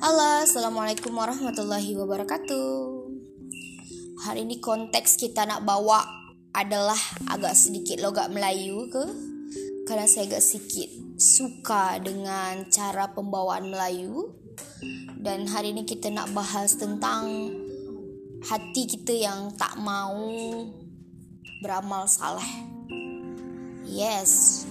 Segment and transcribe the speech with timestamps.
[0.00, 2.72] Halo, Assalamualaikum warahmatullahi wabarakatuh.
[4.24, 6.00] Hari ini konteks kita nak bawa
[6.56, 6.96] adalah
[7.28, 9.04] agak sedikit logat Melayu ke?
[9.84, 10.88] Karena saya agak sedikit
[11.20, 14.32] suka dengan cara pembawaan Melayu.
[15.20, 17.52] Dan hari ini kita nak bahas tentang
[18.48, 20.16] hati kita yang tak mau
[21.60, 22.48] beramal saleh.
[23.84, 24.64] Yes.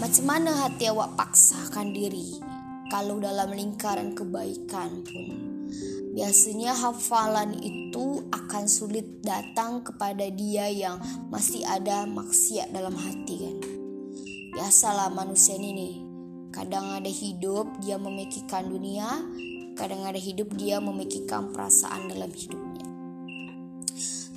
[0.00, 2.55] Macam mana hati awak paksakan diri
[2.90, 5.26] kalau dalam lingkaran kebaikan pun.
[6.16, 10.96] Biasanya hafalan itu akan sulit datang kepada dia yang
[11.28, 13.56] masih ada maksiat dalam hati kan.
[14.56, 16.00] Biasalah manusia ini.
[16.48, 19.04] Kadang ada hidup dia memikirkan dunia,
[19.76, 22.88] kadang ada hidup dia memikirkan perasaan dalam hidupnya.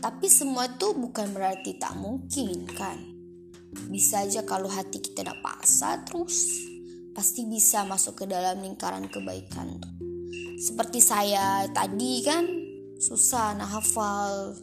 [0.03, 2.99] Tapi semua itu bukan berarti tak mungkin kan.
[3.87, 6.67] Bisa aja kalau hati kita tidak paksa terus
[7.19, 9.91] pasti bisa masuk ke dalam lingkaran kebaikan tuh.
[10.55, 12.47] Seperti saya tadi kan
[12.95, 14.55] susah nak hafal.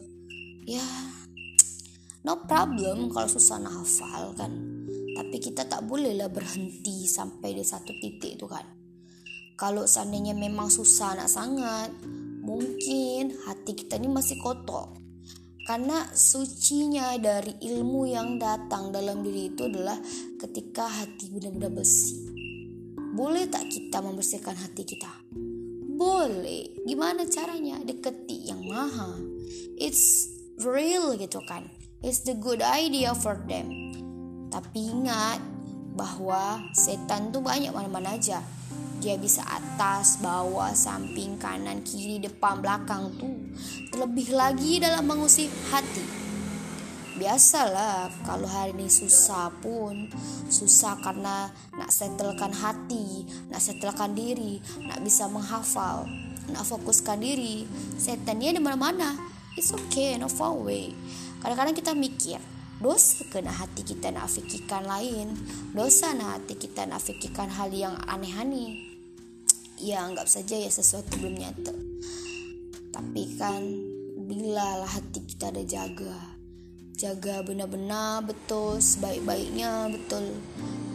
[0.65, 0.81] Ya,
[2.25, 4.49] no problem kalau susah nak hafal kan.
[4.89, 8.65] Tapi kita tak bolehlah berhenti sampai di satu titik itu kan.
[9.53, 11.93] Kalau seandainya memang susah nak sangat,
[12.41, 14.97] mungkin hati kita ini masih kotor.
[15.61, 20.01] Karena sucinya dari ilmu yang datang dalam diri itu adalah
[20.41, 22.36] ketika hati benar-benar bersih.
[23.17, 25.09] Boleh tak kita membersihkan hati kita?
[25.97, 26.85] Boleh.
[26.85, 27.81] Gimana caranya?
[27.81, 29.17] Deketi yang maha.
[29.73, 30.29] It's
[30.61, 31.65] real gitu kan.
[32.05, 33.73] It's the good idea for them.
[34.53, 35.41] Tapi ingat
[35.97, 38.45] bahwa setan tuh banyak mana-mana aja.
[39.01, 43.33] Dia bisa atas, bawah, samping, kanan, kiri, depan, belakang tuh.
[43.89, 46.26] Terlebih lagi dalam mengusik hati
[47.17, 50.07] biasalah kalau hari ini susah pun
[50.47, 56.05] susah karena nak settlekan hati nak settlekan diri nak bisa menghafal
[56.47, 57.67] nak fokuskan diri.
[57.99, 59.19] Setannya di mana-mana.
[59.59, 60.93] It's okay no far away
[61.41, 62.39] kadang-kadang kita mikir
[62.77, 65.33] dosa kena hati kita nak fikirkan lain?
[65.73, 68.77] Dosa nak hati kita nak fikirkan hal yang aneh-aneh?
[69.81, 71.73] Ya anggap saja ya sesuatu belum nyata.
[72.93, 73.61] Tapi kan
[74.29, 76.36] bila lah hati kita ada jaga
[76.97, 80.33] jaga benar-benar betul sebaik-baiknya betul.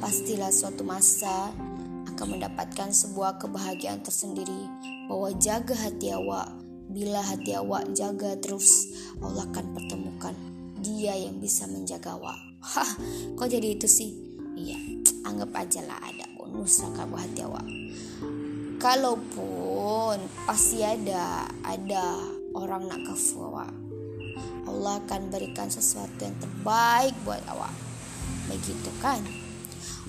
[0.02, 1.54] Pastilah suatu masa
[2.10, 4.66] akan mendapatkan sebuah kebahagiaan tersendiri.
[5.06, 6.50] Bahwa jaga hati awak.
[6.90, 8.90] Bila hati awak jaga terus
[9.22, 10.34] Allah akan pertemukan.
[10.82, 12.36] Dia yang bisa menjaga awak.
[12.66, 12.90] Hah
[13.38, 14.10] kok jadi itu sih?
[14.58, 14.78] Iya
[15.22, 17.66] anggap aja lah ada bonus buat hati awak.
[18.82, 20.18] Kalaupun
[20.50, 22.18] pasti ada ada
[22.58, 23.70] orang nak kafir awak
[24.68, 27.72] Allah akan berikan sesuatu yang terbaik buat awak.
[28.48, 29.20] Begitu kan?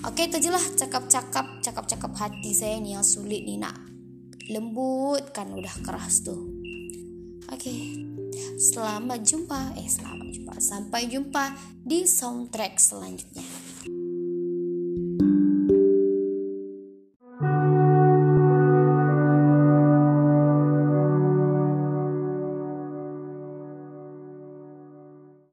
[0.04, 3.78] Oke itu jelas cakap-cakap cakap-cakap hati saya nih yang sulit nih nak
[4.52, 6.44] lembut kan udah keras tuh
[7.48, 7.92] Oke
[8.56, 9.76] selamat jumpa.
[9.76, 10.54] Eh selamat jumpa.
[10.58, 11.52] Sampai jumpa
[11.84, 13.44] di soundtrack selanjutnya